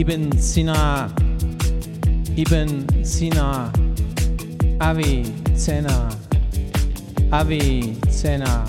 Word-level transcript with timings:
Ibn 0.00 0.32
Sina, 0.38 1.12
Ibn 2.34 3.04
Sina, 3.04 3.70
Avicenna, 4.80 6.16
Avicenna, 7.30 8.66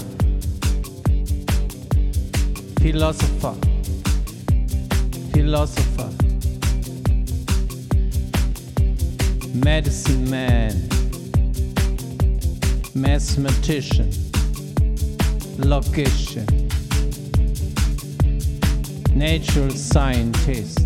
philosopher, 2.82 3.56
philosopher, 5.32 6.10
medicine 9.56 10.30
man, 10.30 10.74
mathematician, 12.94 14.12
logician, 15.60 16.46
natural 19.16 19.70
scientist, 19.70 20.81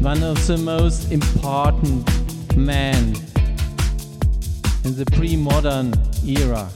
one 0.00 0.22
of 0.22 0.46
the 0.46 0.56
most 0.56 1.12
important 1.12 2.08
men 2.56 3.14
in 4.84 4.96
the 4.96 5.04
pre-modern 5.12 5.92
era 6.26 6.66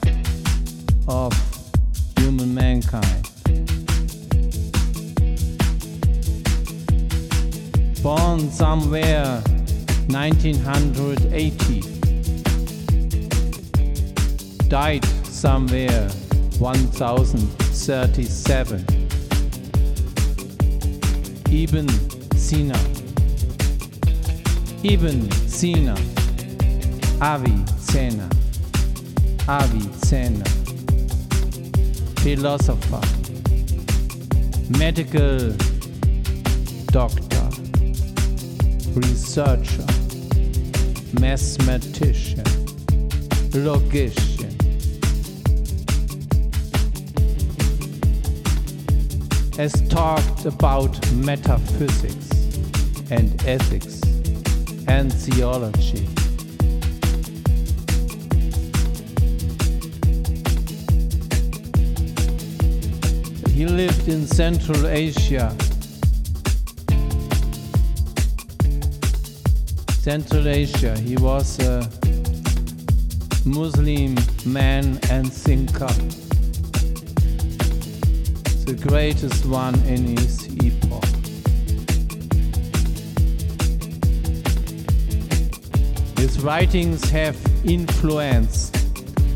of 1.08 1.33
human 2.19 2.55
mankind. 2.55 3.30
Born 8.02 8.50
somewhere 8.50 9.41
1980, 10.08 11.80
died 14.69 15.05
somewhere 15.25 16.11
1037. 16.58 18.84
Ibn 21.50 21.89
Sina. 22.36 23.03
Ibn 24.86 25.30
Sina. 25.48 25.94
Avicenna. 27.22 28.28
Avicenna. 29.48 30.44
Philosopher. 32.20 33.00
Medical 34.78 35.52
doctor. 36.88 37.48
Researcher. 38.92 39.86
Mathematician. 41.18 42.44
Logician. 43.55 44.55
Has 49.56 49.73
talked 49.89 50.44
about 50.44 51.11
metaphysics 51.12 52.28
and 53.11 53.42
ethics 53.46 54.14
and 54.89 55.12
theology. 55.12 56.06
He 63.55 63.67
lived 63.67 64.08
in 64.08 64.27
Central 64.27 64.86
Asia. 64.86 65.56
Central 70.00 70.48
Asia. 70.48 70.98
He 70.98 71.17
was 71.17 71.58
a 71.61 71.89
Muslim 73.46 74.17
man 74.44 74.98
and 75.11 75.33
thinker. 75.33 75.94
The 78.67 78.78
greatest 78.86 79.46
one 79.46 79.74
in 79.86 80.17
his 80.17 80.48
epoch. 80.62 81.23
His 86.34 86.42
writings 86.42 87.08
have 87.11 87.36
influenced 87.64 88.77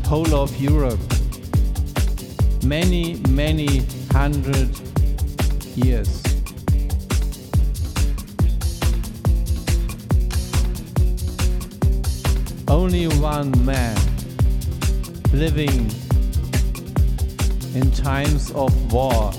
whole 0.05 0.35
of 0.35 0.53
Europe 0.57 0.99
many, 2.65 3.21
many 3.29 3.85
hundred 4.11 4.69
years. 5.77 6.21
Only 12.67 13.07
one 13.07 13.53
man 13.63 13.97
living 15.31 15.89
in 17.75 17.91
times 17.91 18.51
of 18.51 18.91
war 18.91 19.31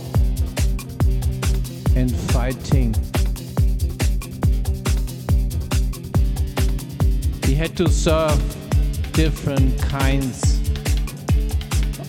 and 1.94 2.10
fighting. 2.32 2.94
Had 7.60 7.76
to 7.76 7.90
serve 7.90 8.40
different 9.12 9.78
kinds 9.82 10.62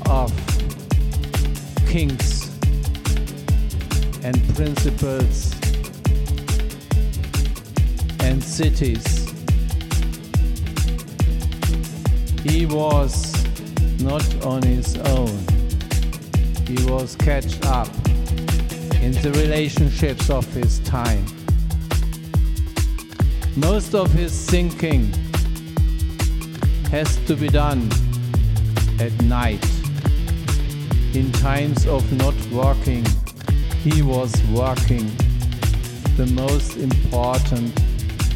of 0.05 0.31
kings 1.85 2.49
and 4.23 4.41
principles 4.55 5.53
and 8.21 8.41
cities. 8.41 9.03
He 12.43 12.65
was 12.65 13.35
not 14.01 14.23
on 14.45 14.63
his 14.63 14.95
own. 14.99 15.37
He 16.65 16.81
was 16.89 17.17
catch 17.17 17.61
up 17.65 17.89
in 19.01 19.11
the 19.21 19.33
relationships 19.35 20.29
of 20.29 20.45
his 20.53 20.79
time. 20.79 21.25
Most 23.57 23.93
of 23.93 24.13
his 24.13 24.49
thinking 24.49 25.13
has 26.91 27.15
to 27.25 27.37
be 27.37 27.47
done 27.47 27.89
at 28.99 29.13
night. 29.23 29.65
In 31.13 31.31
times 31.31 31.87
of 31.87 32.03
not 32.11 32.35
working, 32.51 33.05
he 33.81 34.01
was 34.01 34.31
working 34.51 35.09
the 36.17 36.29
most 36.35 36.75
important 36.75 37.71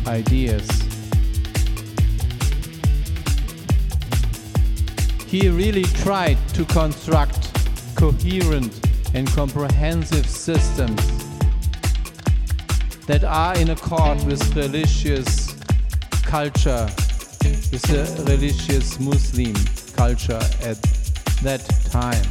ideas. 0.08 0.66
He 5.28 5.50
really 5.50 5.84
tried 5.84 6.38
to 6.54 6.64
construct 6.64 7.52
coherent 7.96 8.80
and 9.14 9.28
comprehensive 9.28 10.26
systems 10.26 11.02
that 13.06 13.26
are 13.26 13.58
in 13.58 13.72
accord 13.72 14.24
with 14.26 14.56
religious 14.56 15.54
culture, 16.24 16.88
with 17.72 17.82
the 17.82 18.24
religious 18.28 19.00
Muslim 19.00 19.56
culture 19.96 20.40
at 20.64 20.82
that 21.44 21.62
time. 21.90 22.26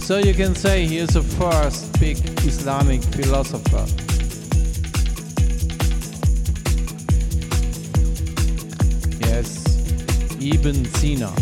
So 0.00 0.18
you 0.18 0.34
can 0.34 0.54
say 0.54 0.86
he 0.86 0.98
is 0.98 1.10
the 1.10 1.22
first 1.22 1.98
big 2.00 2.18
Islamic 2.44 3.02
philosopher. 3.02 3.86
Yes, 9.20 9.64
Ibn 10.40 10.84
Sina. 10.96 11.32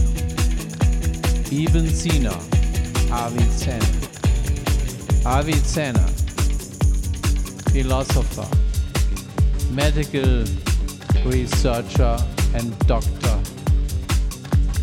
Ibn 1.50 1.88
Sina, 1.88 2.34
Avicenna. 3.10 3.98
Avicenna, 5.26 6.06
philosopher, 7.70 8.48
medical 9.70 10.44
researcher 11.25 12.17
and 12.55 12.79
doctor, 12.87 13.38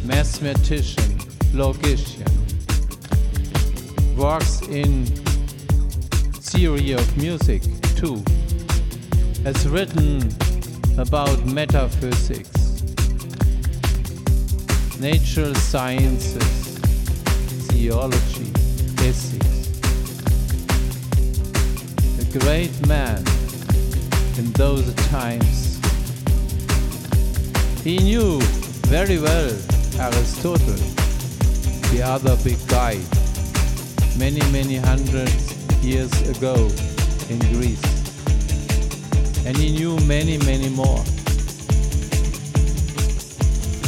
mathematician, 0.05 1.19
logician, 1.53 2.25
works 4.15 4.61
in 4.63 5.05
theory 6.35 6.91
of 6.91 7.17
music 7.17 7.63
too, 7.95 8.23
has 9.43 9.67
written 9.67 10.21
about 10.97 11.43
metaphysics, 11.45 12.83
natural 14.99 15.53
sciences, 15.55 16.77
theology, 17.67 18.51
ethics. 18.99 19.71
A 22.19 22.39
great 22.39 22.87
man 22.87 23.23
in 24.37 24.51
those 24.53 24.93
times. 25.09 25.79
He 27.83 27.97
knew 27.97 28.41
very 28.87 29.17
well 29.17 29.51
Aristotle, 29.97 30.81
the 31.91 32.01
other 32.03 32.35
big 32.43 32.57
guy, 32.67 32.99
many, 34.17 34.41
many 34.51 34.75
hundreds 34.75 35.55
years 35.83 36.11
ago 36.27 36.55
in 37.29 37.39
Greece. 37.53 37.85
And 39.45 39.55
he 39.55 39.71
knew 39.71 39.97
many, 40.01 40.37
many 40.39 40.69
more. 40.69 41.03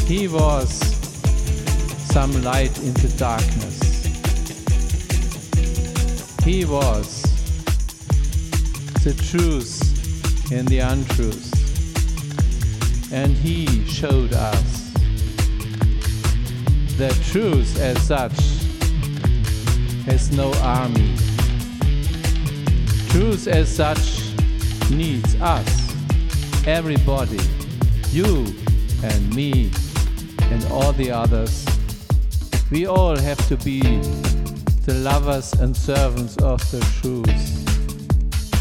He 0.05 0.27
was 0.29 0.69
some 2.13 2.31
light 2.43 2.77
in 2.79 2.93
the 2.93 3.13
darkness. 3.17 4.05
He 6.45 6.63
was 6.63 7.21
the 9.03 9.13
truth 9.29 9.86
in 10.51 10.65
the 10.65 10.79
untruth. 10.79 11.53
And 13.11 13.31
He 13.31 13.85
showed 13.85 14.33
us 14.33 14.91
that 16.97 17.13
truth 17.31 17.79
as 17.79 18.01
such 18.01 18.37
has 20.05 20.31
no 20.31 20.53
army. 20.61 21.15
Truth 23.09 23.47
as 23.47 23.73
such 23.73 24.33
needs 24.89 25.35
us, 25.41 25.93
everybody, 26.65 27.39
you 28.11 28.45
and 29.03 29.35
me 29.35 29.71
and 30.43 30.65
all 30.71 30.93
the 30.93 31.11
others. 31.11 31.65
We 32.71 32.85
all 32.87 33.17
have 33.17 33.47
to 33.49 33.57
be 33.57 33.81
the 34.85 34.93
lovers 35.03 35.53
and 35.53 35.75
servants 35.75 36.37
of 36.37 36.59
the 36.71 36.79
truth 37.01 37.76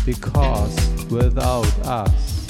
because 0.07 1.05
without 1.11 1.67
us, 1.85 2.47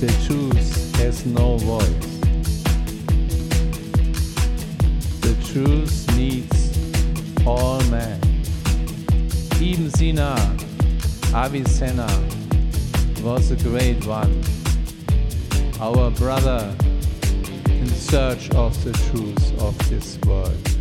the 0.00 0.12
truth 0.26 0.96
has 0.96 1.24
no 1.24 1.56
voice. 1.58 2.20
The 5.20 5.36
truth 5.52 6.16
needs 6.16 7.46
all 7.46 7.80
men. 7.84 8.20
Ibn 9.62 9.88
Sina, 9.90 10.34
Avicenna 11.32 12.10
was 13.22 13.52
a 13.52 13.56
great 13.56 14.04
one, 14.04 14.42
our 15.80 16.10
brother 16.10 16.74
in 17.68 17.86
search 17.86 18.50
of 18.50 18.74
the 18.82 18.92
truth 19.10 19.62
of 19.62 19.78
this 19.88 20.18
world. 20.26 20.73